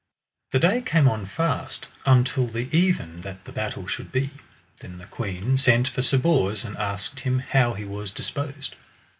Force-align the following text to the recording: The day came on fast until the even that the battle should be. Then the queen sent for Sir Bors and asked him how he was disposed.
The 0.51 0.57
day 0.57 0.81
came 0.81 1.07
on 1.07 1.27
fast 1.27 1.87
until 2.07 2.47
the 2.47 2.75
even 2.75 3.21
that 3.21 3.45
the 3.45 3.51
battle 3.51 3.85
should 3.85 4.11
be. 4.11 4.31
Then 4.79 4.97
the 4.97 5.05
queen 5.05 5.59
sent 5.59 5.87
for 5.89 6.01
Sir 6.01 6.17
Bors 6.17 6.65
and 6.65 6.75
asked 6.77 7.19
him 7.19 7.37
how 7.37 7.75
he 7.75 7.85
was 7.85 8.09
disposed. 8.09 8.75